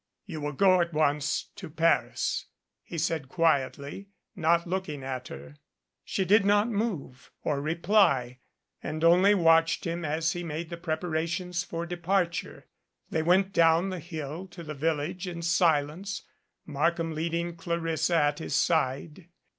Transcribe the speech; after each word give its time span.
"You 0.25 0.41
will 0.41 0.53
go, 0.53 0.81
at 0.81 0.93
once, 0.93 1.51
to 1.57 1.69
Paris," 1.69 2.47
he 2.81 2.97
said 2.97 3.29
quietly, 3.29 4.07
not 4.35 4.65
looking 4.65 5.03
at 5.03 5.27
her. 5.27 5.57
She 6.03 6.25
did 6.25 6.43
not 6.43 6.69
move, 6.69 7.29
or 7.43 7.61
reply, 7.61 8.39
and 8.81 9.03
only 9.03 9.35
watched 9.35 9.85
him 9.85 10.03
as 10.03 10.31
he 10.33 10.43
made 10.43 10.71
the 10.71 10.77
preparations 10.77 11.63
for 11.63 11.85
departure. 11.85 12.65
They 13.11 13.21
went 13.21 13.53
down 13.53 13.89
the 13.91 13.99
hill 13.99 14.47
to 14.47 14.63
the 14.63 14.73
village 14.73 15.27
in 15.27 15.43
silence, 15.43 16.23
Markham 16.65 17.13
leading 17.13 17.55
Clarissa 17.55 18.15
at 18.15 18.39
his 18.39 18.55
side. 18.55 19.27